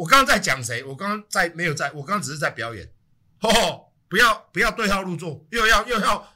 [0.00, 0.82] 我刚刚在讲谁？
[0.82, 2.90] 我刚刚在没有在，我刚刚只是在表演。
[3.38, 6.34] 吼吼，不要不要对号入座，又要又要。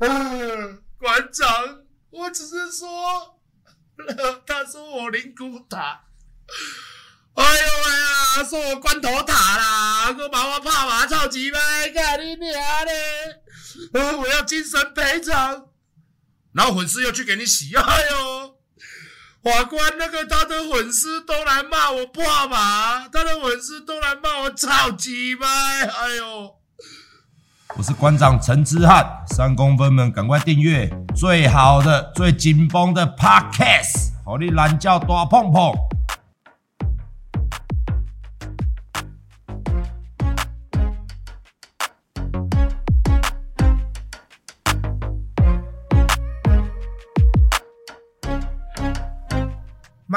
[0.00, 3.38] 嗯， 馆长，我只是说，
[4.44, 6.02] 他说我灵骨塔。
[7.34, 14.00] 哎呦喂呀，说我关头塔啦，我把我怕嘛超级呗，干你娘嘞！
[14.00, 15.68] 啊，我要精神赔偿。
[16.52, 18.59] 然后粉丝又去给你洗，哎呦，
[19.42, 26.54] 法官那个他的粉丝都来骂我破马，他的粉丝都来骂我超级呗，哎呦！
[27.78, 35.72] 我是馆长陈之汉，三公分们赶快订阅最好的、最紧绷的 Podcast，好你懒叫大碰碰。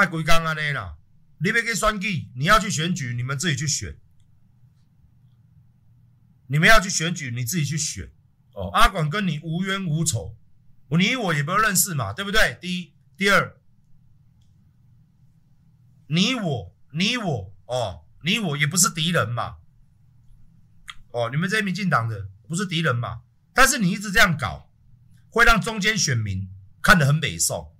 [0.04, 0.98] 卖鬼刚啊，那啦，
[1.38, 3.96] 你别给选举，你要去选举，你们自己去选。
[6.46, 8.12] 你们要去选举，你自己去选。
[8.52, 10.36] 哦，阿广跟你无冤无仇，
[10.90, 12.58] 你我也不认识嘛，对不对？
[12.60, 13.56] 第一，第二，
[16.08, 19.56] 你我你我哦，你我也不是敌人嘛。
[21.12, 23.22] 哦，你们这些民进党的不是敌人嘛？
[23.54, 24.70] 但是你一直这样搞，
[25.30, 26.50] 会让中间选民
[26.82, 27.73] 看得很美受。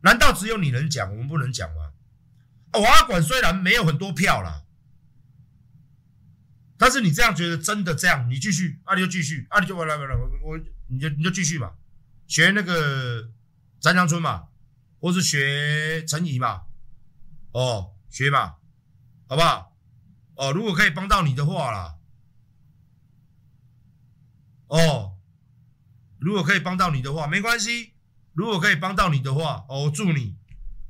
[0.00, 1.92] 难道只有你能讲，我们不能讲吗？
[2.72, 4.64] 哦，阿管虽然没有很多票啦，
[6.76, 11.74] 但是你这样觉得真的这样，你继续，啊，你就继续，啊，你就来来来，我你就你就继续嘛，
[12.26, 13.30] 学那个
[13.80, 14.48] 詹长春嘛，
[15.00, 16.66] 或是学陈怡嘛，
[17.52, 18.56] 哦，学嘛，
[19.26, 19.76] 好不好？
[20.36, 21.96] 哦，如果可以帮到你的话啦，
[24.68, 25.18] 哦，
[26.20, 27.94] 如果可以帮到你的话，没关系。
[28.38, 30.36] 如果可以帮到你的话，哦，我祝你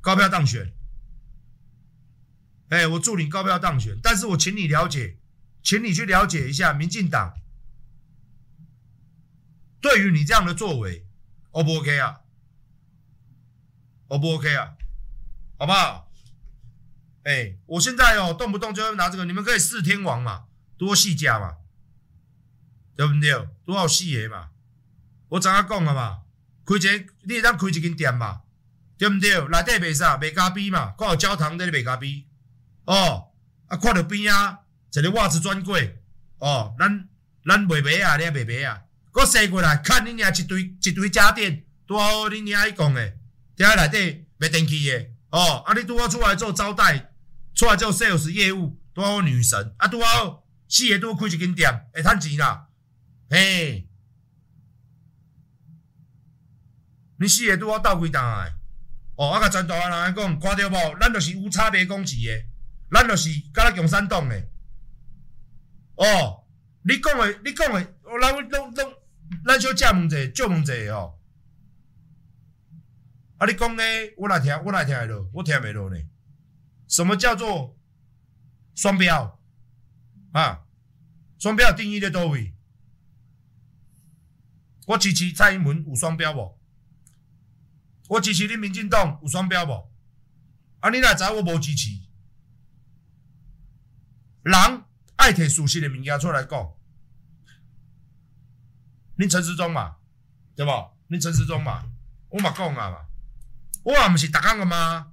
[0.02, 0.70] 高票当选。
[2.68, 3.98] 哎，我祝你高票当选。
[4.02, 5.16] 但是我请你了解，
[5.62, 7.32] 请你去了解一下民进党
[9.80, 11.06] 对于你这样的作为
[11.52, 12.20] ，O 不 OK 啊
[14.08, 14.76] ？O 不 OK 啊？
[15.58, 16.12] 好不好？
[17.22, 21.56] 哎，我现在哦，动不动就要拿这个，你们可以试天王嘛，多细家嘛，
[22.94, 23.48] 对不对？
[23.64, 24.50] 多少细爷嘛？
[25.30, 26.24] 我怎样讲了嘛？
[26.68, 28.42] 开一个，你会当开一间店嘛？
[28.98, 29.40] 对不对？
[29.48, 30.18] 内底卖啥？
[30.18, 30.92] 卖咖啡嘛？
[30.98, 32.26] 看有焦糖在卖咖啡。
[32.84, 33.28] 哦，
[33.68, 34.58] 啊，看到边啊，
[34.92, 36.02] 一个袜子专柜。
[36.38, 37.08] 哦，咱
[37.46, 38.82] 咱卖卖啊，你也卖卖啊。
[39.10, 43.16] 搁踅过来，看恁娘一堆一堆家电，拄好恁娘伊讲诶，
[43.56, 45.14] 店内底卖电器诶。
[45.30, 47.12] 哦，啊，你拄好出来做招待，
[47.54, 49.74] 出来做 sales 业务，拄好女神。
[49.78, 52.66] 啊，拄好四个拄开一间店，会趁钱啦。
[53.30, 53.87] 嘿。
[57.20, 58.52] 你四个拄好斗几档诶？
[59.16, 60.98] 哦，啊，甲全台湾人讲，看到无？
[61.00, 62.46] 咱就是无差别攻击诶，
[62.90, 64.48] 咱就是敢若共产党诶。
[65.96, 66.44] 哦，
[66.82, 68.94] 你讲诶，你讲诶，我咱拢拢，
[69.44, 71.18] 咱小借问者，借问者哦。
[73.38, 75.96] 啊，你讲诶，我来听，我来听会落，我听袂落呢。
[76.86, 77.76] 什么叫做
[78.76, 79.40] 双标？
[80.32, 80.64] 啊，
[81.38, 82.54] 双标定义咧倒位？
[84.86, 86.57] 我支持蔡英文有双标无？
[88.08, 89.90] 我支持你民进党有双标无？
[90.80, 91.90] 啊，你若知我无支持？
[94.42, 94.54] 人
[95.16, 96.72] 爱摕事实的物件出来讲。
[99.18, 99.96] 恁陈时中嘛，
[100.54, 100.70] 对不？
[101.08, 101.84] 恁陈时中嘛，
[102.30, 103.06] 我嘛讲啊嘛，
[103.82, 105.12] 我也毋是逐工个嘛，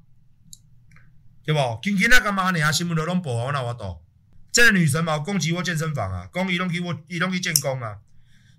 [1.43, 1.79] 对不？
[1.81, 4.05] 今今仔个嘛，尔新闻都拢报我哪我都。
[4.51, 7.99] 这个女神嘛，攻击我健身房啊，讲伊拢去我，伊拢去建工啊。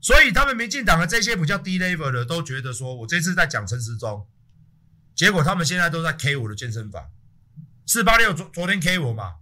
[0.06, 4.24] 所以他们民进党的这些比较低 level 的都觉得说，我这次在讲陈时中，
[5.16, 7.10] 结果他们现在都在 K 我的健身房。
[7.86, 9.34] 四八六昨昨天 K 我嘛，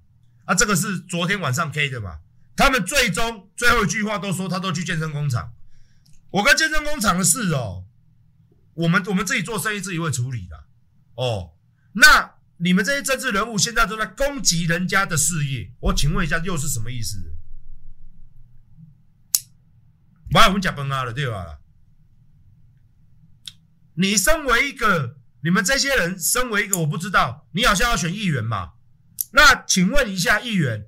[0.47, 2.21] 啊，这个是昨天晚上 K 的嘛。
[2.57, 5.53] 他们最终最后一句话都说他都去健身工厂。
[6.31, 7.85] 我跟健身工厂的事哦，
[8.73, 10.65] 我们我们自己做生意自己会处理的
[11.17, 11.53] 哦。
[11.93, 17.19] 那你们这些政治人物现在都在攻击人家的事业，我请问一下又是什么意思？
[20.35, 21.61] 不要我们讲崩啊了，对吧？
[23.95, 28.73] 你身为一个，你们这些人身为一个，我不知道，你好像要选议员嘛？
[29.31, 30.87] 那请问一下议员，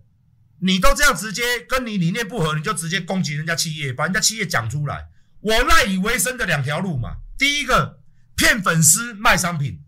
[0.63, 7.19] 你都这样直接跟你理念不合，你就直接攻击人家企业，把人家企业讲出来，我赖以为生的两条路嘛。
[7.39, 8.01] 第一个
[8.35, 9.81] 骗粉丝卖商品，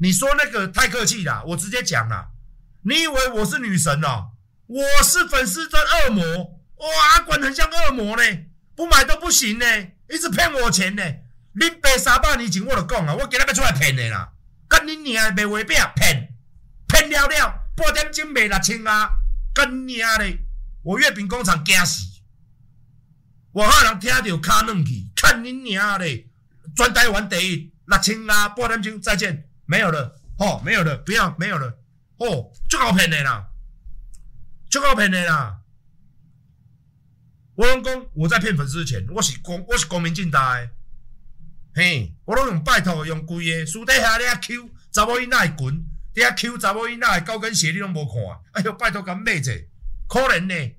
[0.00, 2.30] 你说那个太客气了，我直接讲了，
[2.84, 4.30] 你以为我是女神哦？
[4.68, 6.24] 我是粉丝的恶魔，
[6.76, 8.22] 哇，管很像恶魔呢。
[8.74, 9.64] 不买都不行呢，
[10.08, 11.02] 一直骗我钱呢。
[11.52, 14.32] 你赔三百年前我就讲啊，我今日要出来骗你啦。
[14.68, 16.32] 跟你娘卖画饼骗
[16.86, 19.10] 骗了了，半点钟卖六千啊，
[19.52, 20.38] 干你啊嘞！
[20.84, 22.22] 我月饼工厂惊死，
[23.52, 26.30] 我害人听到卡软去，看你娘嘞！
[26.76, 31.66] 转台湾第一六千啊，半点钟再见，没有了，哦，没有了，不要，没有了，
[32.18, 33.48] 哦，就好骗的啦，
[34.70, 35.59] 就好骗的啦。
[37.60, 40.70] 我拢讲我在骗粉丝钱，我是公我是光明正大的，
[41.74, 45.84] 嘿，我拢用拜托用贵的，私底下你啊 Q 查某囡仔会滚，
[46.16, 48.14] 你啊 Q 查某囡仔的高跟鞋你拢无看，
[48.52, 49.52] 哎呦，拜托甲买者，
[50.08, 50.74] 可怜呢，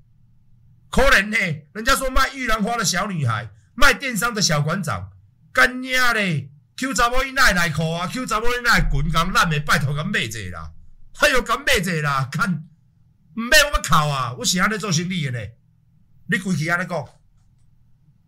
[0.90, 1.36] 可怜呢，
[1.72, 5.12] 人家说卖玉兰花的小女孩，卖电商的小馆长，
[5.52, 10.72] 干娘嘞，Q 查某囡仔内裤啊，Q 查某囡仔滚，咁烂的拜托甲买者啦，
[11.20, 12.52] 哎呦，甲买者啦，看，
[13.34, 15.48] 唔买我要哭啊，我是安尼做生意的呢。
[16.32, 16.98] 你规气安尼讲，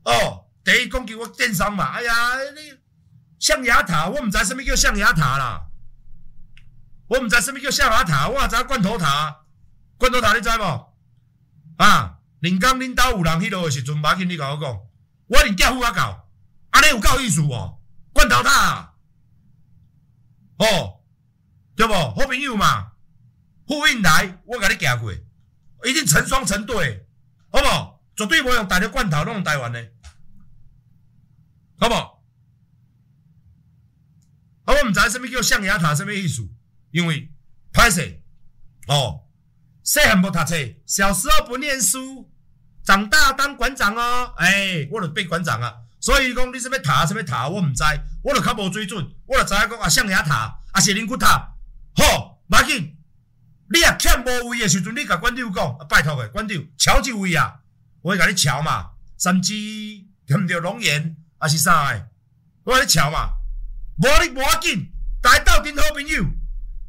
[0.05, 2.12] 哦，第一讲叫我电商嘛，哎呀，
[2.55, 2.79] 你
[3.39, 5.69] 象牙塔，我毋知什么叫象牙塔啦，
[7.09, 9.45] 我毋知什么叫象牙塔，我也知罐头塔，
[9.97, 10.95] 罐头塔你知无？
[11.79, 14.81] 啊，临江恁兜有人迄落的时阵，马紧你甲我讲，
[15.29, 16.29] 我连叫呼阿搞，
[16.71, 17.81] 安尼有够意思哦，
[18.12, 18.95] 罐头塔，啊
[20.59, 21.01] 哦，
[21.75, 21.93] 对无？
[21.93, 22.93] 好朋友嘛，
[23.67, 25.11] 货运来，我甲你行过，
[25.85, 27.06] 一定成双成对，
[27.51, 27.94] 好不？
[28.16, 29.88] 绝对无用大陆罐头，拢用台湾的，
[31.78, 32.25] 好不好？
[34.64, 36.49] 啊，我毋知什么叫象牙塔，什么意思？
[36.90, 37.31] 因为
[37.72, 38.22] 歹势
[38.87, 39.25] 哦，
[39.82, 40.55] 细汉无读册，
[40.87, 42.32] 小时候不念书，
[42.82, 44.32] 长大当馆长哦。
[44.37, 47.82] 哎、欸，我着变馆长啊，所以讲你什么塔，什么塔，我毋知，
[48.22, 51.56] 我着较无水准，我着知影讲啊，象牙塔，啊是灵骨塔，
[51.96, 52.96] 好，马紧，
[53.69, 57.60] 你啊欠无位的时阵，你甲馆长讲，啊，拜托诶，馆长，乔一位啊。
[58.05, 59.55] 我会甲你乔嘛，甚至
[60.27, 60.61] 对毋对？
[60.61, 62.05] 龙岩还是啥诶？
[62.65, 63.31] 我甲你乔嘛，
[63.97, 64.93] 无你无要紧，
[65.23, 66.23] 大家斗阵好朋友，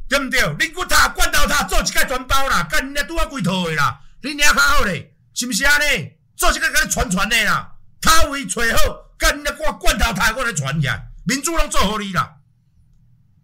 [0.09, 0.41] 对毋对？
[0.55, 4.01] 灵骨塔、罐头塔做一个全包啦，干你娘拄啊几套诶啦？
[4.23, 6.11] 你娘较好咧，是毋是安尼？
[6.35, 12.39] 做一个甲你传传诶啦，塔位找好，干你娘挂罐头塔我来传起来，民主拢做互你啦。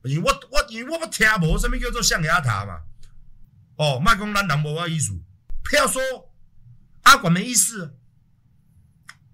[0.04, 2.82] 因为我我因为我要听无啥物叫做象牙塔嘛，
[3.78, 5.14] 哦，莫讲咱人无啊意思，
[5.64, 6.02] 不要说。
[7.04, 7.98] 阿管没意思，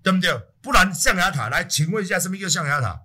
[0.01, 0.31] 对不对？
[0.61, 3.03] 不然象牙塔来，请问一下，什么叫象牙塔？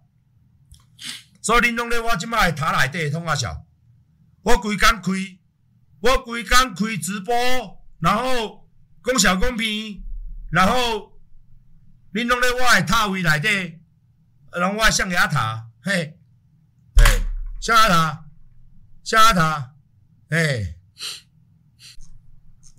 [1.40, 3.66] 所以林东咧，我今麦塔内底通阿小，
[4.42, 5.12] 我规工开，
[6.00, 7.34] 我规工开直播，
[8.00, 8.68] 然后
[9.04, 10.04] 讲小公平，
[10.50, 11.20] 然后
[12.12, 13.80] 林东咧，我诶塔位内底，
[14.52, 16.18] 然后我象牙塔，嘿，
[16.96, 17.20] 哎，
[17.60, 18.24] 象牙塔，
[19.02, 19.74] 象牙塔，
[20.30, 20.76] 哎。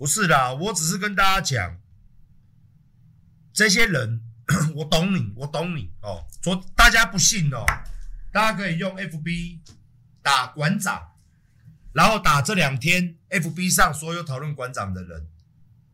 [0.04, 1.80] 不是啦，我只是跟大家讲，
[3.54, 4.20] 这些人，
[4.76, 6.26] 我懂你，我懂你哦。
[6.42, 7.64] 说大家不信哦，
[8.30, 9.60] 大家可以用 FB
[10.20, 11.12] 打馆长，
[11.94, 15.26] 然后打这两天 FB 上所有讨论馆长的人，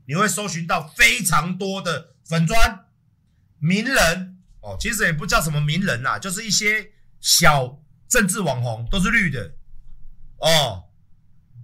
[0.07, 2.87] 你会搜寻到非常多的粉砖
[3.61, 4.77] 名人哦。
[4.81, 6.91] 其实也不叫什么名人呐，就是一些
[7.21, 9.55] 小政治网红，都是绿的
[10.39, 10.89] 哦。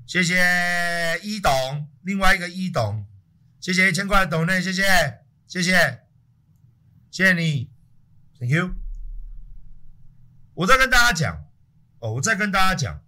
[0.06, 1.50] 谢谢一董，
[2.06, 3.04] 另外一个一董，
[3.60, 4.84] 谢谢一千块的董内，谢谢，
[5.48, 6.04] 谢谢，
[7.10, 7.68] 谢谢你
[8.38, 8.76] ，Thank you。
[10.54, 11.48] 我再跟大家讲，
[11.98, 13.02] 哦，我再跟大家讲，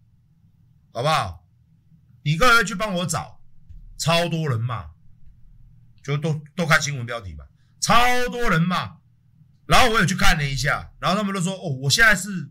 [0.92, 1.46] 好不好？
[2.24, 3.40] 你各位去帮我找，
[3.96, 4.90] 超多人骂，
[6.02, 7.46] 就都都看新闻标题吧，
[7.78, 7.94] 超
[8.28, 8.98] 多人骂，
[9.66, 12.50] 然后我也去看了一下，然后他们都说，哦，我现在是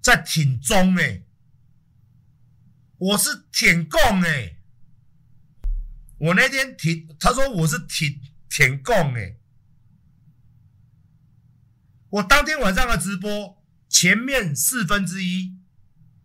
[0.00, 1.24] 在挺中诶、欸。
[2.98, 4.57] 我是舔共诶，
[6.18, 9.38] 我那天挺，他说我是挺舔供诶，
[12.10, 15.56] 我当天晚上的直播前面四分之一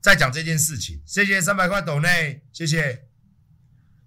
[0.01, 3.05] 在讲这件事情，谢谢三百块斗内，谢谢，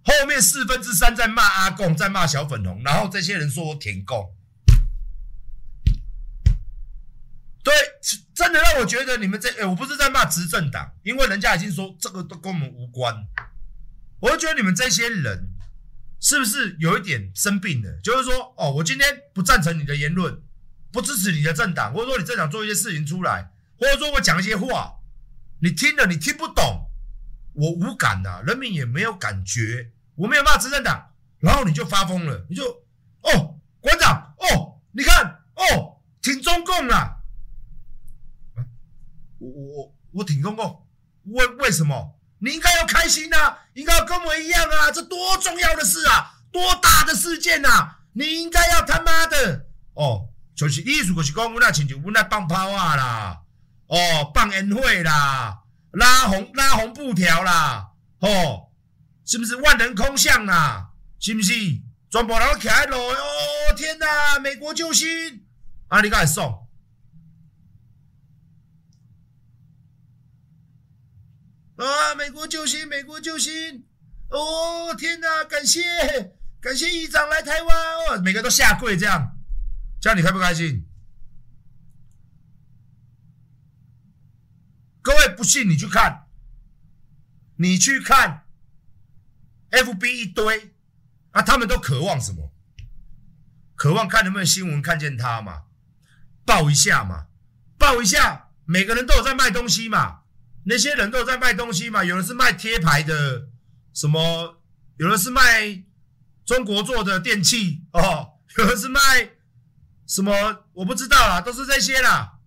[0.02, 4.34] 后面四分之三在骂阿贡，在骂小粉红，然后这些人说我舔供。
[7.62, 7.72] 对，
[8.32, 9.50] 真的让我觉得你们这……
[9.60, 13.26] 哎，我不是在骂执政党，因为人家已经说这个都跟我们无关。
[14.20, 15.50] 我就觉得你们这些人
[16.20, 17.98] 是不是有一点生病了？
[18.02, 20.42] 就是说，哦，我今天不赞成你的言论，
[20.90, 24.94] 不支持你的政党，或者说你政党做一些事情出来，或者说我讲一些话，
[25.60, 26.90] 你听了你听不懂，
[27.52, 32.64] 我无感呐、啊，人民也没有感觉，我没有骂执政党，然后你就发疯了，你就
[33.22, 37.14] 哦，馆长哦，你看哦，挺中共了。
[39.38, 40.88] 我我我挺中共，
[41.24, 42.15] 为为什么？
[42.38, 44.90] 你应该要开心呐、啊，应该要跟我一样啊！
[44.90, 47.98] 这多重要的事啊，多大的事件呐、啊！
[48.12, 53.38] 你应该要他妈的哦，就是意思就是讲，我那请求我那放炮啊啦，
[53.88, 55.58] 哦，放烟火啦，
[55.92, 57.86] 拉红拉红布条啦，
[58.20, 58.68] 哦，
[59.24, 60.88] 是不是万人空巷啊？
[61.18, 61.52] 是不是？
[62.08, 63.74] 全部人都起来咯哦！
[63.76, 65.08] 天哪，美国救星
[65.88, 66.00] 啊！
[66.00, 66.65] 你赶快送
[71.76, 72.14] 啊！
[72.16, 73.86] 美国救星，美国救星！
[74.30, 75.80] 哦，天哪，感谢
[76.60, 78.20] 感谢议长来台湾哦！
[78.22, 79.36] 每个都下跪，这样
[80.00, 80.86] 这样你开不开心？
[85.02, 86.26] 各位不信你去看，
[87.56, 88.46] 你去看
[89.70, 90.74] ，FB 一堆。
[91.30, 92.54] 啊、他们都渴望什么？
[93.74, 95.64] 渴望看能不能新闻看见他嘛，
[96.46, 97.26] 报一下嘛，
[97.76, 98.48] 报一下。
[98.64, 100.22] 每个人都有在卖东西嘛，
[100.66, 102.04] 那些人都在卖东西嘛。
[102.04, 103.48] 有的是卖贴牌的，
[103.94, 104.62] 什么？
[104.98, 105.84] 有的是卖
[106.44, 109.00] 中国做的电器哦，有的是卖
[110.06, 110.64] 什么？
[110.72, 112.38] 我不知道啦，都是这些啦。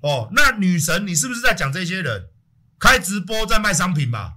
[0.00, 2.28] 哦，那女神，你是不是在讲这些人
[2.78, 4.34] 开直播在卖商品嘛？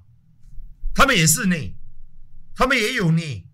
[0.96, 1.76] 他们也是你，
[2.56, 3.48] 他们也有你。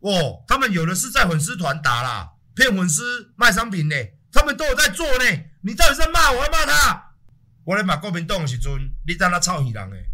[0.00, 3.94] 哦，他们有的是在粉丝团打啦，骗粉丝卖商品呢，
[4.32, 5.24] 他们都有在做呢。
[5.62, 7.09] 你到底在骂我，还骂他？
[7.64, 8.72] 我咧骂国民党诶时阵，
[9.06, 10.06] 你当那臭耳人诶！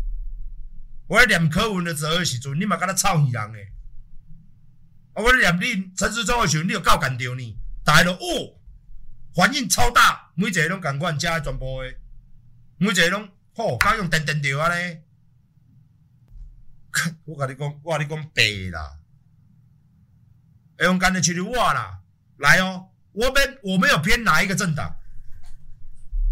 [1.07, 3.73] 我咧念柯文的时候的时阵，你嘛跟他臭耳人诶！
[5.15, 8.59] 啊我咧念你陈世忠诶时阵，你有够干掉你，大家都哦，
[9.35, 11.97] 反应超大，每一个拢感官加全部诶，
[12.79, 15.05] 每一个拢吼，敢用电电着啊咧！
[17.25, 18.99] 我甲你讲，我甲你讲白啦。
[20.81, 22.01] 勇敢的去溜哇啦，
[22.37, 22.91] 来哦！
[23.13, 24.95] 我们我没有偏哪一个政党，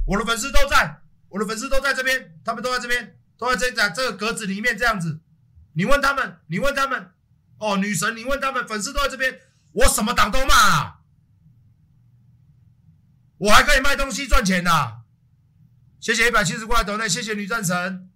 [0.06, 1.00] 我的粉丝都在，
[1.34, 5.18] 我的粉丝都在这边，他们都在这边，都在这在这个格子里面这样子。
[5.72, 7.10] 你问他们，你问他们，
[7.58, 9.40] 哦，女神，你问他们，粉丝都在这边，
[9.72, 11.00] 我什么党都骂啊，
[13.38, 15.00] 我还可以卖东西赚钱呐！
[15.98, 18.12] 谢谢一百七十块斗内，谢谢女战神，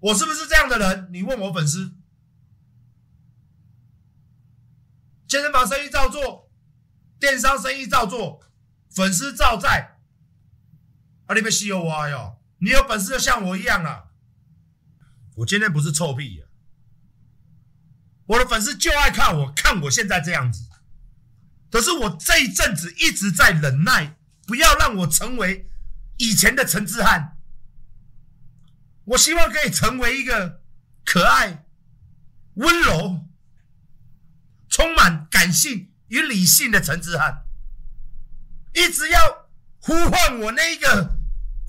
[0.00, 1.08] 我是不是这样的人？
[1.10, 1.94] 你问我粉丝。
[5.26, 6.50] 健身房生意照做，
[7.18, 8.44] 电商生意照做，
[8.94, 9.93] 粉丝照在。
[11.26, 12.38] 啊，你别稀有我哟！
[12.58, 14.04] 你有本事就像我一样啊！
[15.36, 16.46] 我今天不是臭屁呀，
[18.26, 20.68] 我的粉丝就爱看我，看我现在这样子。
[21.70, 24.16] 可是我这一阵子一直在忍耐，
[24.46, 25.68] 不要让我成为
[26.18, 27.36] 以前的陈志汉。
[29.04, 30.62] 我希望可以成为一个
[31.04, 31.66] 可爱、
[32.54, 33.26] 温柔。
[34.66, 37.44] 充满感性与理性的陈志汉，
[38.72, 39.43] 一直要
[39.84, 41.18] 呼唤我那个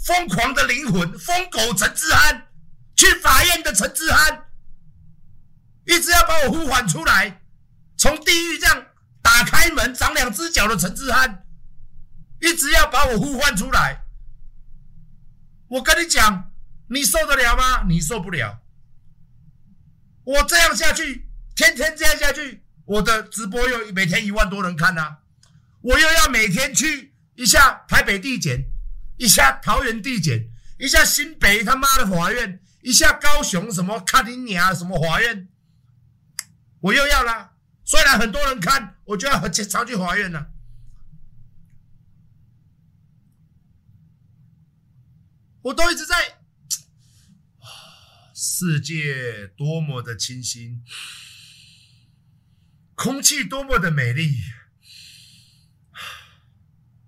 [0.05, 2.47] 疯狂的灵魂，疯狗陈志安，
[2.95, 4.45] 去法院的陈志安，
[5.85, 7.41] 一直要把我呼唤出来，
[7.97, 8.85] 从地狱这样
[9.21, 11.45] 打开门长两只脚的陈志安，
[12.39, 14.05] 一直要把我呼唤出来。
[15.67, 16.53] 我跟你讲，
[16.87, 17.83] 你受得了吗？
[17.89, 18.61] 你受不了。
[20.23, 22.63] 我这样下去，天天这样下去。
[22.85, 25.17] 我的直播又每天一万多人看呐、
[25.81, 28.65] 我又要每天去一下台北地检，
[29.17, 30.49] 一下桃园地检，
[30.79, 35.47] 一下新北他妈的法院，一下高雄什么卡丁尼亚什么法院，
[36.79, 37.53] 我又要啦。
[37.83, 40.51] 虽然很多人看，我就要很常去法院了。
[45.61, 46.39] 我都一直在，
[48.33, 50.83] 世界多么的清新。
[52.95, 54.35] 空气多么的美丽！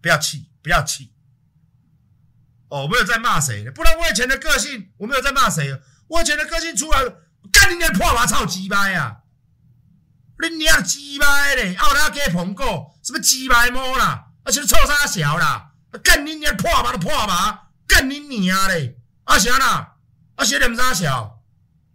[0.08, 1.12] 不要气，不要气！
[2.70, 5.82] 哦，我没有在骂谁，不然我以前的个性，我没有在骂谁。
[6.08, 9.24] 我以前的个性出来了，干你娘破娃操鸡掰呀！
[10.42, 11.76] 你娘鸡掰嘞！
[11.76, 14.30] 奥拉给捧过什么鸡掰猫啦？
[14.46, 15.74] 而且臭三小啦！
[16.02, 17.68] 干你娘破娃的破娃！
[17.86, 18.98] 干你娘嘞！
[19.26, 19.98] 阿啥啦？
[20.36, 21.44] 阿啥两三小？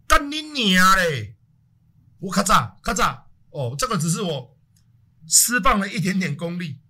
[0.07, 1.39] 干你娘嘞！
[2.19, 3.23] 我咔嚓咔嚓。
[3.49, 4.59] 哦，这个只是我
[5.27, 6.82] 释放了一点点功力。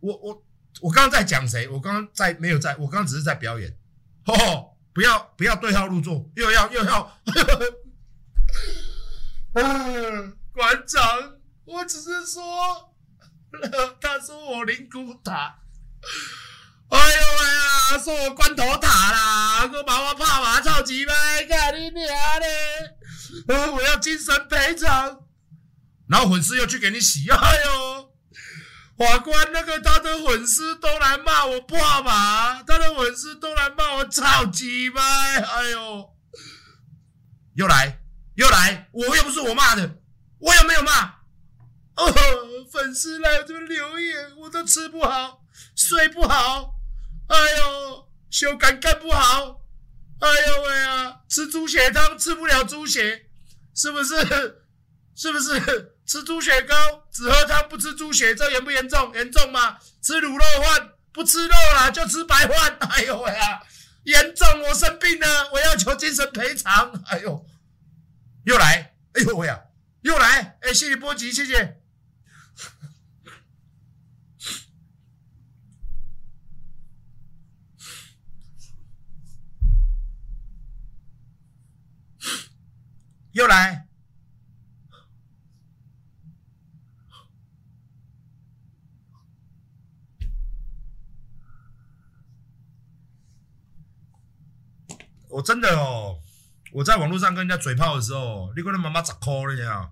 [0.00, 0.44] 我我
[0.80, 1.68] 我刚刚在讲谁？
[1.68, 2.76] 我刚刚在没有在？
[2.76, 3.76] 我刚刚只是在表演。
[4.24, 7.00] 吼吼，不要不要对号入座，又要又要。
[9.54, 12.94] 啊，馆长，我只是说，
[14.00, 15.58] 他说我灵骨塔。
[16.90, 21.12] 哎呦喂呀，说我关头塔啦，我把我怕马超级呗，
[21.46, 22.06] 干你娘
[22.40, 23.66] 嘞！
[23.72, 25.24] 我要精神赔偿，
[26.08, 28.07] 然后粉丝又去给你洗，哎呦，
[28.98, 36.10] 法官那个他的粉丝都来骂我爸爸，他的粉丝都来骂我超级呗，哎呦，
[37.54, 38.00] 又来
[38.34, 39.98] 又来，我又不是我骂的，
[40.38, 41.04] 我又没有骂，
[41.94, 42.12] 哦，
[42.72, 45.42] 粉丝来这边留言，我都吃不好，
[45.76, 46.74] 睡不好，
[47.28, 49.62] 哎呦，修改干不好。
[50.20, 53.26] 哎呦喂啊，吃猪血汤吃不了猪血，
[53.72, 54.16] 是不是？
[55.18, 55.94] 是不是？
[56.06, 56.74] 吃猪血糕
[57.10, 59.12] 只喝汤不吃猪血，这严不严重？
[59.14, 59.76] 严重吗？
[60.00, 62.78] 吃卤肉饭不吃肉啦，就吃白饭。
[62.88, 63.60] 哎呦喂啊，
[64.04, 64.46] 严重！
[64.62, 66.92] 我生病了，我要求精神赔偿。
[67.06, 67.44] 哎呦，
[68.44, 68.94] 又来！
[69.14, 69.58] 哎呦喂啊，
[70.02, 70.56] 又来！
[70.62, 71.80] 哎，谢谢波吉，谢谢。
[83.32, 83.87] 又来，
[95.28, 96.18] 我真的哦，
[96.72, 99.90] 我在网络上跟人家嘴炮的时候，你跟他妈妈咋哭了呀？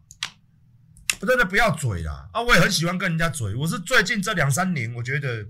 [1.21, 2.41] 我真的不要嘴啦啊！
[2.43, 5.47] 我也很喜欢跟人家嘴，我是最近这两三年，我觉得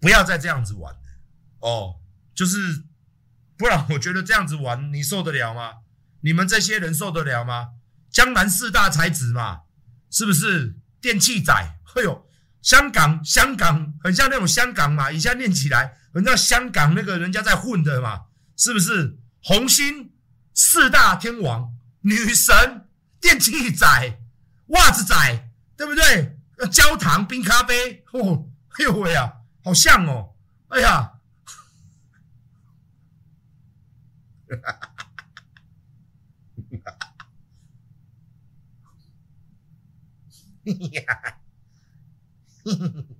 [0.00, 0.94] 不要再这样子玩
[1.60, 1.96] 哦，
[2.34, 2.84] 就是。
[3.58, 5.76] 不然我觉得这样子玩你受得了吗？
[6.20, 7.68] 你们这些人受得了吗？
[8.10, 9.62] 江南四大才子嘛，
[10.10, 10.76] 是不是？
[11.00, 12.28] 电器仔，哎呦，
[12.60, 18.24] 香港香港很像那种香港嘛，一下念起来很像香港那个人家在混的嘛，
[18.56, 19.18] 是不是？
[19.42, 20.10] 红星
[20.54, 22.88] 四大天王，女神，
[23.20, 24.18] 电器仔，
[24.68, 25.14] 袜子仔，
[25.76, 26.38] 对不对？
[26.70, 29.30] 焦糖冰咖啡，哦，哎呦喂啊，
[29.62, 30.34] 好像哦，
[30.68, 31.12] 哎呀。
[34.48, 34.78] 哈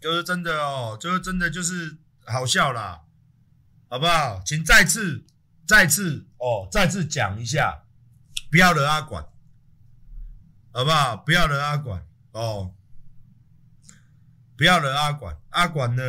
[0.00, 3.02] 就是真的哦，就是真的，就是好笑啦，
[3.88, 4.42] 好不好？
[4.44, 5.26] 请再次、
[5.66, 7.84] 再次哦，再次讲一下，
[8.50, 9.28] 不要惹阿管，
[10.72, 11.16] 好不好？
[11.16, 12.74] 不要惹阿管哦，
[14.56, 16.02] 不要惹阿管，阿管呢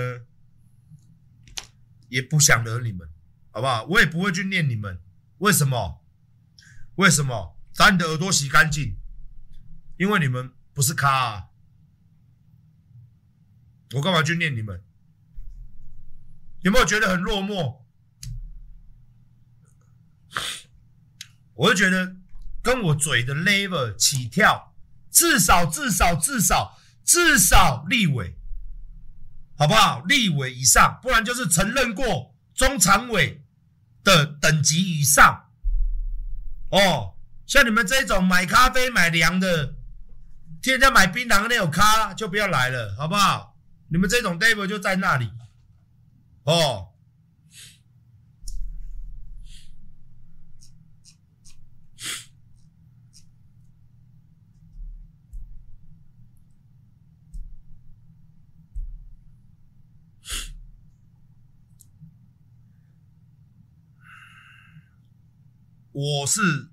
[2.08, 3.10] 也不想惹你们，
[3.52, 3.84] 好不好？
[3.84, 5.02] 我也不会去念你们，
[5.40, 6.02] 为什么？
[6.96, 7.58] 为什么？
[7.78, 8.96] 把你的耳朵洗干净，
[9.98, 11.51] 因为你们不是咖。
[13.94, 14.84] 我干嘛去念你们？
[16.62, 17.82] 有没有觉得很落寞？
[21.56, 22.16] 我就觉得
[22.62, 24.74] 跟我嘴的 level 起跳，
[25.10, 28.36] 至少至少至少至少立委，
[29.58, 30.02] 好不好？
[30.02, 33.44] 立委以上，不然就是承认过中常委
[34.04, 35.50] 的等级以上。
[36.70, 39.76] 哦，像你们这种买咖啡买凉的，
[40.62, 43.51] 天天买槟榔的那种咖，就不要来了，好不好？
[43.94, 45.30] 你们这种 devil 就在那里
[46.44, 46.88] 哦。
[65.92, 66.72] 我是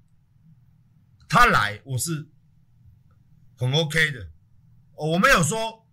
[1.28, 2.28] 他来，我是
[3.56, 4.30] 很 OK 的，
[4.94, 5.87] 我没有说。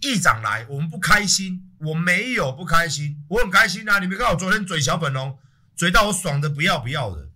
[0.00, 1.66] 议长来，我们不开心。
[1.80, 3.98] 我没有不开心，我很开心啊！
[4.00, 5.38] 你没看我昨天嘴小粉龙，
[5.74, 7.30] 嘴到我爽的不要不要的。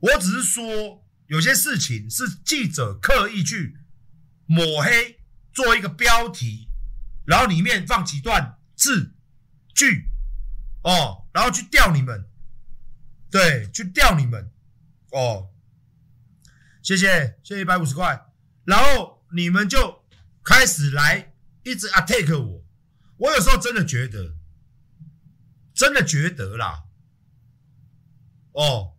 [0.00, 3.76] 我只是说，有些事情是记者刻意去
[4.46, 5.20] 抹黑，
[5.52, 6.70] 做一个标题，
[7.26, 9.12] 然后里面放几段字
[9.74, 10.08] 句，
[10.82, 12.26] 哦，然后去钓你们，
[13.30, 14.50] 对，去钓你们，
[15.10, 15.50] 哦，
[16.82, 18.28] 谢谢，谢谢一百五十块，
[18.64, 20.02] 然后你们就
[20.42, 21.31] 开始来。
[21.64, 22.64] 一直 attack 我，
[23.16, 24.34] 我有时候真的觉得，
[25.74, 26.84] 真的觉得啦，
[28.52, 28.94] 哦，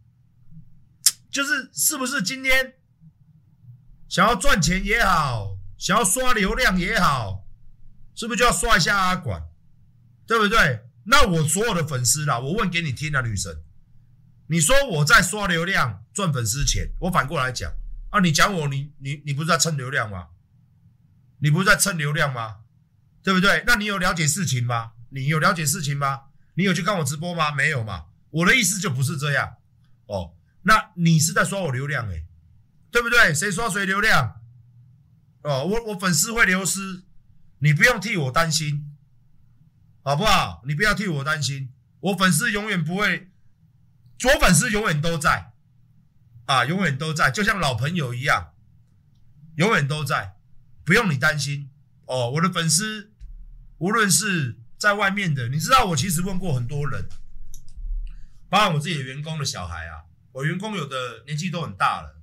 [1.30, 2.76] 就是是不是今天
[4.08, 7.46] 想要赚钱也好，想要刷流量也好，
[8.16, 9.44] 是不是就要刷一下阿管，
[10.26, 10.86] 对不对？
[11.06, 13.64] 那我所有的粉丝啦，我问给你听啊，女神，
[14.48, 17.74] 你说我在刷流量赚粉丝钱，我反过来讲。
[18.10, 20.28] 啊，你讲我，你你你不是在蹭流量吗？
[21.44, 22.60] 你不是在蹭流量吗？
[23.22, 23.66] 对不对？
[23.68, 24.94] 那你有了解事情吗？
[25.10, 26.22] 你有了解事情吗？
[26.54, 27.52] 你有去看我直播吗？
[27.52, 28.06] 没有嘛。
[28.30, 29.58] 我的意思就不是这样
[30.06, 30.36] 哦。
[30.62, 32.26] 那你是在刷我流量诶，
[32.90, 33.34] 对不对？
[33.34, 34.40] 谁刷谁流量？
[35.42, 37.04] 哦，我我粉丝会流失，
[37.60, 38.96] 你不用替我担心，
[40.02, 40.64] 好不好？
[40.66, 43.30] 你不要替我担心，我粉丝永远不会
[44.18, 45.52] 左粉丝永远都在
[46.46, 48.54] 啊，永远都在，就像老朋友一样，
[49.58, 50.33] 永远都在，
[50.84, 51.70] 不用你担心
[52.06, 52.32] 哦。
[52.32, 53.12] 我的粉丝，
[53.78, 57.08] 无论是在外面的，你知道，我其实问过很多人，
[58.50, 62.22] 包括我自己的员工的小孩啊，我员工有的年纪都很大了，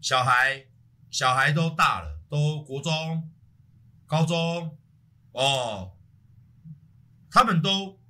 [0.00, 0.66] 小孩
[1.10, 3.32] 小孩都大了，都国中、
[4.06, 4.78] 高中
[5.32, 5.96] 哦，
[7.30, 8.00] 他们都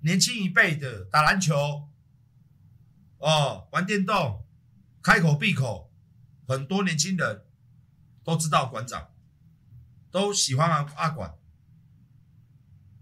[0.00, 1.88] 年轻一辈的打篮球。
[3.24, 4.44] 哦，玩电动，
[5.00, 5.92] 开口闭口，
[6.48, 7.46] 很多年轻人
[8.24, 9.11] 都知道馆长，
[10.12, 11.34] 都喜欢阿阿管。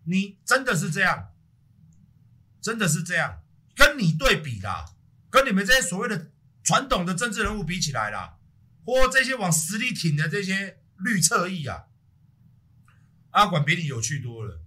[0.05, 1.35] 你真的是这样？
[2.63, 3.43] 真的是这样？
[3.75, 4.95] 跟你对比啦，
[5.31, 6.31] 跟你们这些所谓的
[6.63, 8.39] 传统的政治人物比起来啦，
[8.85, 11.87] 或这些往死里挺的这些绿侧翼啊，
[13.31, 14.61] 阿管比你有趣多了。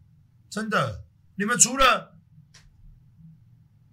[0.49, 1.03] 真的，
[1.36, 2.17] 你们除了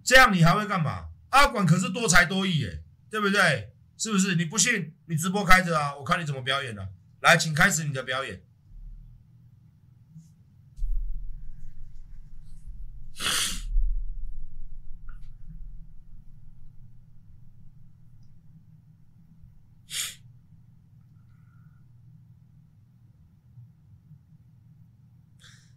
[0.03, 1.09] 这样，你还会干嘛？
[1.29, 3.73] 阿管可是多才多艺耶，对不对？
[3.97, 4.33] 是不是？
[4.35, 6.89] 你不信，你直播开着啊，我看你怎么表演了。
[7.21, 8.41] 来，请开始你的表演。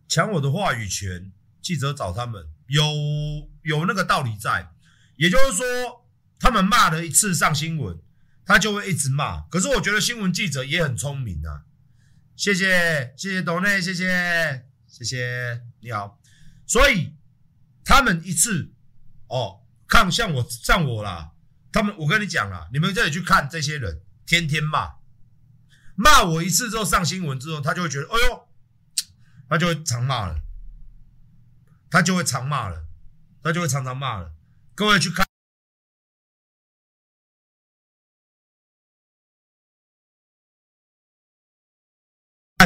[0.09, 2.85] 抢我的话语权，记者找他们，有
[3.63, 4.73] 有那个道理在。
[5.17, 5.65] 也就是说，
[6.39, 8.01] 他们骂了一次上新闻，
[8.45, 9.43] 他就会一直骂。
[9.51, 11.65] 可是我觉得新闻记者也很聪明啊。
[12.37, 16.19] 谢谢，谢谢董内，谢谢，谢谢，你好。
[16.67, 17.15] 所以
[17.85, 18.73] 他们一次
[19.29, 21.33] 哦，看像我像我啦，
[21.71, 24.95] 他们我跟你讲啦，你们这里去看这些人，天天骂，
[25.95, 28.49] 骂我一次之后上新闻之后，他就会觉得，哎呦，
[29.49, 30.41] 他就会常骂了，
[31.89, 32.85] 他就会常骂了，
[33.43, 34.33] 他就会常常骂了。
[34.75, 35.24] 各位去看，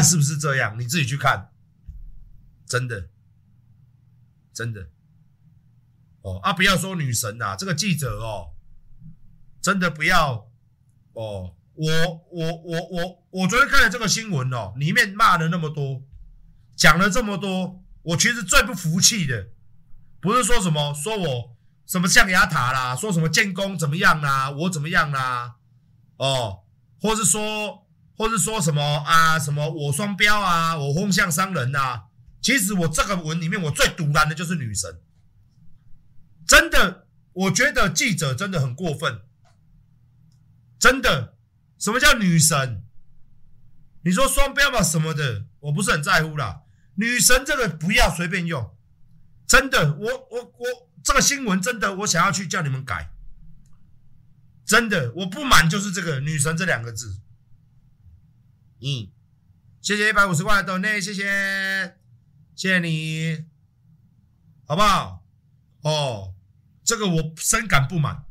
[0.02, 0.78] 是不是这样？
[0.78, 1.50] 你自己去看，
[2.66, 3.08] 真的，
[4.52, 4.88] 真的，
[6.22, 6.52] 哦啊！
[6.52, 8.54] 不要说女神啊，这个记者哦，
[9.60, 10.48] 真的不要
[11.12, 11.54] 哦。
[11.74, 11.90] 我
[12.30, 16.02] 我我我我昨天看了这个新闻哦，里面骂了那么多，
[16.74, 19.50] 讲了这么多，我其实最不服气的，
[20.20, 21.58] 不是说什么说我。
[21.86, 25.56] 什么象牙塔啦，说什么建工怎么样啦，我怎么样啦，
[26.18, 26.64] 哦，
[27.00, 27.87] 或是说，
[28.18, 32.06] 或是说什么啊，什么我双标啊，我风向商人啊。
[32.42, 35.00] 其实我这个文里面，我最赌烂的就是女神，
[36.46, 39.22] 真的，我觉得记者真的很过分，
[40.78, 41.36] 真的，
[41.78, 42.84] 什么叫女神？
[44.02, 46.62] 你说双标吧什么的，我不是很在乎啦。
[46.96, 48.76] 女神这个不要随便用，
[49.46, 50.88] 真的，我我我。
[51.04, 53.12] 这个新闻真的，我想要去叫你们改。
[54.66, 57.20] 真的，我不满就是这个“女神”这两个字。
[58.80, 59.10] 嗯，
[59.80, 61.98] 谢谢一百五十块的抖内，谢谢，
[62.54, 63.44] 谢谢你，
[64.66, 65.24] 好不好？
[65.82, 66.34] 哦，
[66.84, 68.24] 这个我深感不满。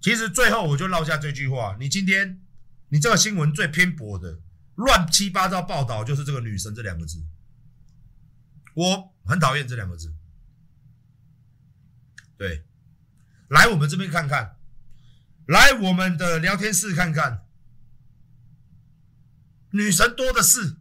[0.00, 2.40] 其实最后我就落下这句话：你今天，
[2.88, 4.40] 你这个新闻最偏颇的、
[4.76, 7.24] 乱七八糟报道，就是这个“女神”这两个字。
[8.74, 10.14] 我很讨厌这两个字。
[12.36, 12.66] 对，
[13.48, 14.58] 来我们这边看看，
[15.46, 17.45] 来我们的聊天室看看，
[19.76, 20.76] 女神多的是，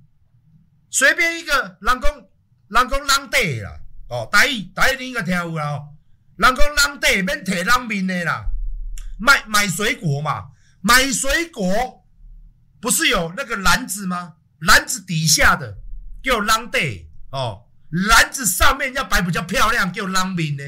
[0.90, 2.30] 随便一个人工，
[2.70, 3.72] 人工浪地啦，
[4.10, 5.88] 哦，台语台语你应该听有啦，哦，
[6.38, 8.46] 人工浪地免提人面的啦，
[9.20, 10.46] 买买水果嘛，
[10.82, 12.06] 买水果
[12.80, 14.36] 不是有那个篮子吗？
[14.60, 15.78] 篮子底下的
[16.24, 17.10] 叫浪地。
[17.32, 20.64] 哦，篮子上面要摆比较漂亮，叫浪面的。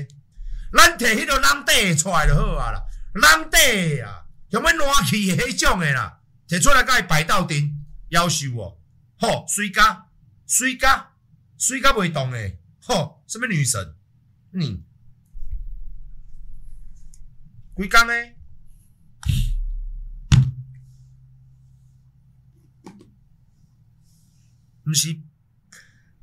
[0.74, 7.74] 咱提迄个浪底出来就好啊啦，人底啊，用要烂去迄种的啦，提出来甲伊摆到顶，
[8.10, 8.78] 夭寿哦，
[9.20, 10.08] 吼，水甲，
[10.46, 11.12] 水甲，
[11.58, 13.96] 水甲袂动诶，吼，什么女神？
[14.54, 14.84] 嗯，
[17.76, 18.38] 几工诶，
[24.86, 25.20] 毋是，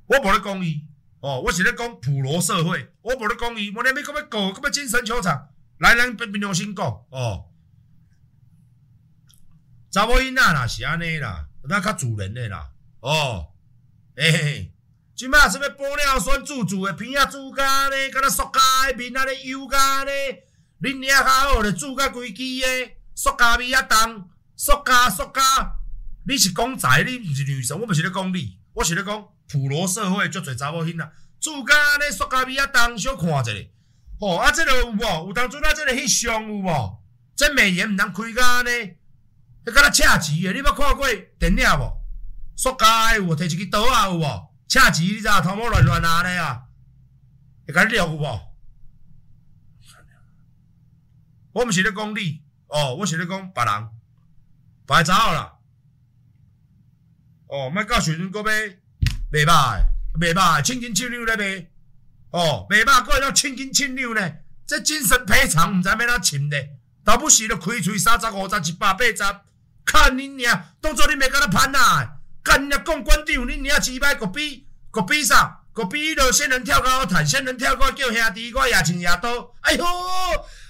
[0.07, 0.87] 我无咧讲伊。
[1.21, 6.87] 哦，我是咧讲普罗社会，我无咧讲伊，我连要搁要搞，搁要精神球场，来咱别别良心讲。
[7.11, 7.51] 哦。
[9.91, 12.71] 查某囡仔啦是安尼啦，咱较自然的啦。
[13.01, 13.47] 哦，
[14.17, 14.73] 嘿嘿，
[15.15, 20.45] 即摆是要玻尿酸注注的片仔注甲咧，敢若塑胶的面仔咧油甲咧，
[20.81, 25.43] 恁娘较好咧注甲规支的，塑胶味仔重，塑胶塑胶，
[26.27, 29.29] 你是公仔，你毋是女神，我毋是咧讲你，我是咧讲。
[29.47, 33.53] 普罗社会就最查某囡仔，住家咧塑胶味啊，重小看一下。
[34.19, 35.27] 哦，啊，即个有无？
[35.27, 37.03] 有当初啊，即个翕相有无？
[37.37, 38.95] 这美颜毋通开甲安尼，
[39.65, 40.53] 迄敢若恰钱诶！
[40.53, 41.07] 你捌看过
[41.39, 41.93] 电影无？
[42.57, 43.37] 塑胶诶有无？
[43.37, 44.55] 摕一支刀啊有无？
[44.69, 45.43] 恰钱你知影？
[45.43, 46.65] 头毛乱乱啊咧啊！
[47.67, 48.41] 会甲你掠有无？
[51.53, 53.89] 我毋是咧讲你，哦，我是咧讲别人，
[54.87, 55.55] 别查某啦。
[57.47, 59.87] 哦，莫到时阵阁要卖肉诶，
[60.19, 61.71] 卖肉诶，千斤千两咧卖。
[62.33, 64.45] 哦，卖肉阁会当千斤千两咧？
[64.67, 66.77] 这精神赔偿毋知要哪请咧？
[67.05, 69.41] 倒不时就开喙三十五十一百八十，
[69.85, 72.21] 看恁娘，当作你没甲他攀啊！
[72.43, 75.61] 干恁娘讲馆长，恁娘鸡掰个比个比啥？
[75.73, 79.55] 个比了仙人跳高我谈，仙人跳高叫兄弟，我也亲也多。
[79.63, 79.85] 哎呦，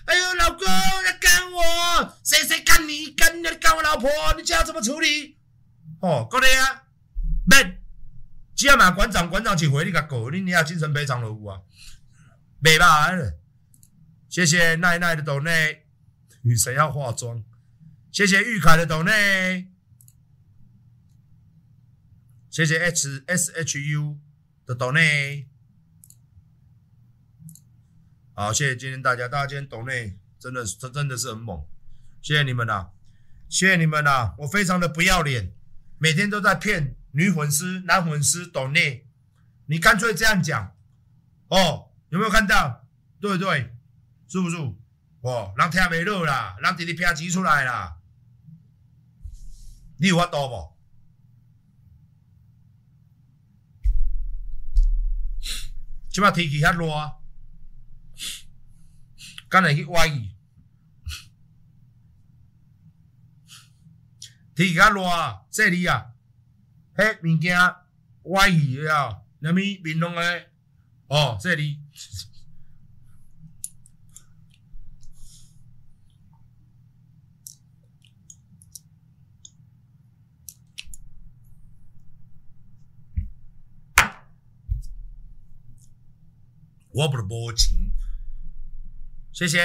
[0.06, 3.10] 哎呦，老公要干我，谁谁干你？
[3.10, 5.36] 干你干我老婆，你叫我怎么处理？
[6.00, 6.84] 哦，过来啊，
[7.46, 7.82] 免，
[8.56, 11.60] 只要嘛馆长，馆长一回你甲过，恁娘精神赔偿就有啊，
[12.62, 13.34] 袂歹。
[14.30, 15.82] 谢谢奈奈的抖内。
[16.42, 17.42] 女神要化妆，
[18.14, 19.72] 谢谢玉凯的抖内，
[22.48, 24.20] 谢谢 H S H U
[24.64, 25.48] 的抖内，
[28.32, 31.66] 好，谢谢今天大家，大家今天抖内真的是，真的是很猛，
[32.22, 32.90] 谢谢你们呐，
[33.48, 35.52] 谢谢你们呐，我非常的不要脸，
[35.98, 39.08] 每天都在骗女粉丝、男粉丝抖内，
[39.66, 40.76] 你干脆这样讲，
[41.48, 42.86] 哦，有没有看到？
[43.20, 43.74] 对对，
[44.28, 44.56] 是不是？
[45.22, 47.96] 哦，人听袂落啦，人直直拼钱出来啦。
[49.96, 50.74] 你有法度无？
[56.08, 56.86] 即摆天气遐热，
[59.48, 60.30] 敢会去外遇？
[64.54, 65.02] 天气较热，
[65.50, 66.12] 这里啊，
[66.94, 67.58] 迄物件
[68.22, 70.46] 外遇了，啥物面拢个？
[71.08, 71.80] 哦，这里。
[86.94, 87.76] 我不是无钱，
[89.32, 89.58] 谢谢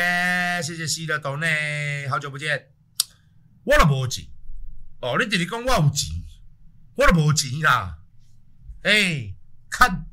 [0.64, 2.72] 谢谢西的豆内，好久不见。
[3.64, 4.26] 我都无钱，
[5.00, 6.10] 哦，你直直讲我有钱，
[6.96, 8.00] 我都无钱啦。
[8.82, 9.36] 哎、欸，
[9.70, 10.10] 看，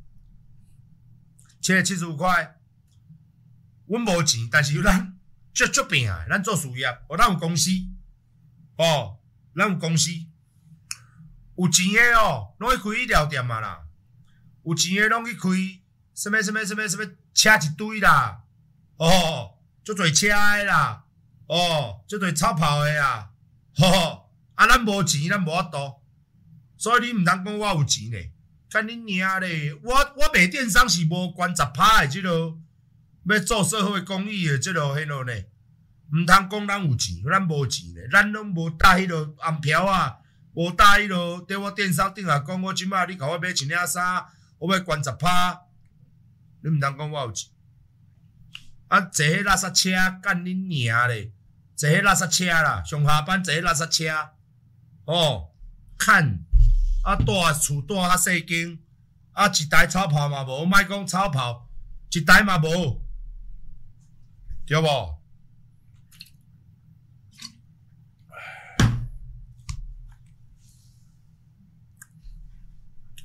[1.59, 2.59] 七七十五块，
[3.87, 5.17] 阮无钱，但是有咱
[5.55, 7.71] 足足拼啊，咱做事业，哦，咱有公司，
[8.75, 9.17] 哦，
[9.55, 10.11] 咱有公司，
[11.57, 13.87] 有钱的哦，拢去开医疗店嘛啦，
[14.63, 15.49] 有钱的拢去开。
[16.17, 18.41] 什么什么什么什么车一堆啦，
[18.97, 19.51] 哦，
[19.83, 21.03] 足侪车的啦，
[21.45, 23.29] 哦，足侪超跑的啦，
[23.75, 24.25] 吼、哦，
[24.55, 26.01] 啊，咱无钱，咱无法度，
[26.75, 28.31] 所以你毋通讲我有钱嘞，
[28.67, 32.57] 看你娘嘞，我我卖电商是无关十趴的即落，
[33.29, 35.31] 要做社会公益的即落迄落呢，
[36.11, 40.17] 毋通讲咱有钱，咱无钱嘞，咱拢无带迄落红票啊，
[40.53, 44.25] 无带迄落，对我电商顶下讲，我即摆你甲我买一领衫，
[44.57, 45.66] 我要关十趴。
[46.61, 47.51] 你毋通讲我有钱，
[48.87, 48.99] 啊！
[49.01, 49.91] 坐迄垃圾车
[50.21, 51.31] 干恁娘咧！
[51.75, 54.31] 坐迄垃圾车啦，上下班坐迄垃圾车，
[55.05, 55.53] 哦，
[55.97, 56.43] 看
[57.03, 58.79] 啊，住厝住较细间，
[59.33, 61.69] 啊，一台超跑嘛无，莫讲超跑，
[62.09, 63.05] 一台嘛无，
[64.65, 64.87] 对无？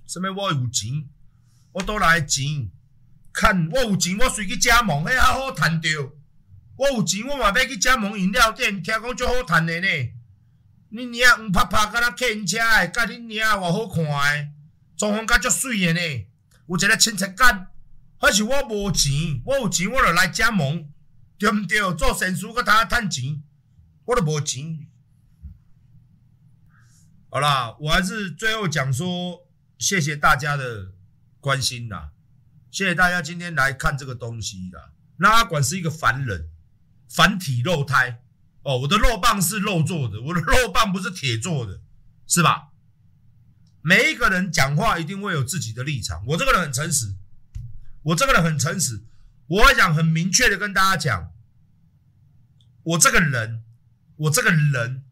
[0.06, 1.08] 什么我有钱？
[1.72, 2.70] 我倒来钱。
[3.32, 5.88] 看我有钱，我随去加盟，迄较好趁着。
[6.76, 9.88] 我有钱，我嘛要去加盟饮料店，听讲足好趁的呢。
[10.90, 14.48] 恁娘黄拍拍，敢若客运车的，甲恁娘偌好看的，
[14.96, 16.26] 装潢甲足水的呢。
[16.68, 17.68] 有一个亲切感。
[18.18, 20.88] 还是我无钱，我有钱我就来加盟，
[21.36, 21.80] 对毋对？
[21.94, 23.42] 做善事阁通趁钱，
[24.04, 24.86] 我都无钱。
[27.28, 29.44] 好啦，我还是最后讲说，
[29.76, 30.92] 谢谢大家的
[31.40, 32.11] 关心啦。
[32.72, 34.92] 谢谢大家今天来看这个东西啦。
[35.18, 36.48] 那阿管是一个凡人，
[37.06, 38.22] 凡体肉胎
[38.62, 38.78] 哦。
[38.78, 41.82] 我的肉棒是肉做的，我的肉棒不是铁做的，
[42.26, 42.70] 是吧？
[43.82, 46.24] 每一个人讲话一定会有自己的立场。
[46.28, 47.14] 我这个人很诚实，
[48.04, 49.04] 我这个人很诚实。
[49.48, 51.30] 我想很明确的跟大家讲，
[52.84, 53.62] 我这个人，
[54.16, 55.04] 我这个人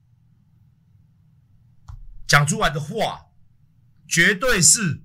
[2.26, 3.26] 讲出来的话，
[4.08, 5.02] 绝对是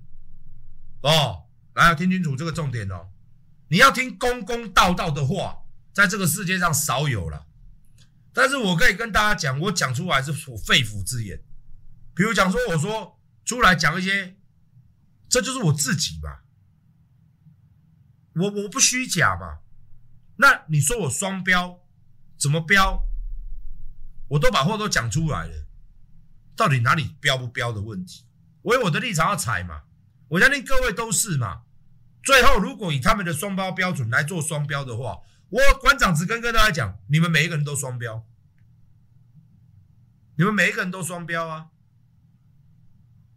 [1.02, 1.42] 哦。
[1.76, 3.10] 来，听清楚这个重点哦！
[3.68, 5.58] 你要听公公道道的话，
[5.92, 7.46] 在这个世界上少有了。
[8.32, 11.44] 但是我可以跟大家讲，我讲出来是我肺腑之言。
[12.14, 14.38] 比如讲说，我说出来讲一些，
[15.28, 16.38] 这就是我自己嘛。
[18.36, 19.58] 我我不虚假嘛。
[20.36, 21.80] 那你说我双标，
[22.38, 23.02] 怎么标？
[24.28, 25.66] 我都把话都讲出来了，
[26.56, 28.24] 到底哪里标不标的问题？
[28.62, 29.82] 我有我的立场要踩嘛，
[30.28, 31.64] 我相信各位都是嘛。
[32.26, 38.26] 最后，如果以他们的双标标准来做双标的话，我馆长只跟跟大家讲，你们每一个人都双标，
[40.34, 41.68] 你们每一个人都双标啊，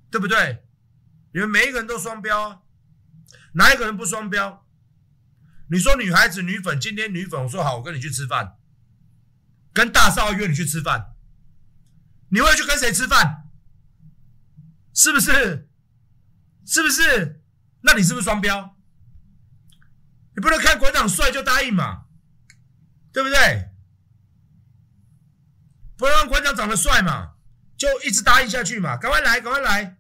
[0.10, 0.65] 对不对？
[1.34, 2.62] 你们每一个人都双标啊，
[3.54, 4.65] 哪一个人不双标？
[5.69, 8.58] 你说女孩子女粉，今天女粉，我说好，我跟你去吃饭，
[9.71, 11.13] 跟大少约你去吃饭，
[12.30, 13.52] 你会去跟谁吃饭？
[14.95, 15.69] 是不是？
[16.65, 17.43] 是不是？
[17.82, 18.78] 那你是不是双标？
[20.39, 22.04] 你不能看馆长帅就答应嘛，
[23.12, 23.67] 对不对？
[25.97, 27.32] 不能让馆长长得帅嘛，
[27.75, 28.95] 就一直答应下去嘛。
[28.95, 29.97] 赶快来，赶快来！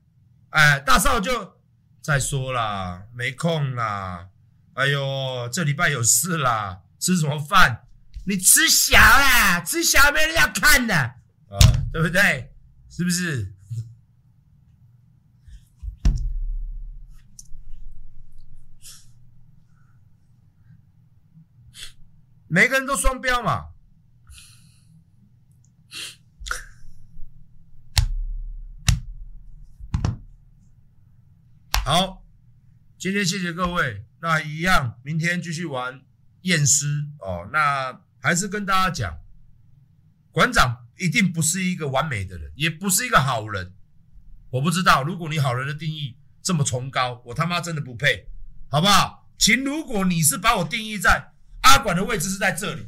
[0.51, 1.57] 哎，大少就
[2.01, 4.29] 再说啦，没空啦。
[4.75, 7.85] 哎呦，这礼拜有事啦，吃什么饭？
[8.25, 11.59] 你吃小啦，吃小没人要看的啊，
[11.91, 12.53] 对不对？
[12.89, 13.53] 是不是？
[22.51, 23.67] 每个人都双标嘛。
[31.85, 32.25] 好，
[32.97, 34.03] 今天谢谢各位。
[34.21, 36.01] 那一样，明天继续玩
[36.41, 37.47] 验尸哦。
[37.53, 39.19] 那还是跟大家讲，
[40.31, 43.75] 馆长一定不是一个完美的人，也不是一个好人。
[44.49, 48.27] 我不知道，如果你好人的定义这么崇高，我他妈真的不配，
[48.69, 49.29] 好不好？
[49.37, 51.33] 请，如果你是把我定义在。
[51.69, 52.87] 阿管的位置是在这里，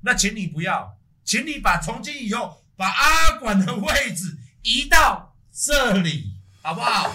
[0.00, 7.12] 那请你不要，请你把从今以后把阿管的位置移到这里，好不好？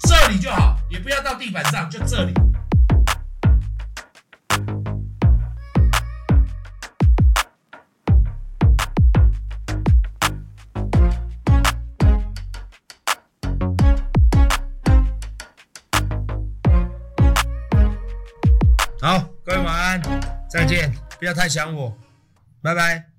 [0.00, 2.32] 这里就好，也不要到地板上，就这里。
[20.48, 21.96] 再见，不要太想我，
[22.62, 23.17] 拜拜。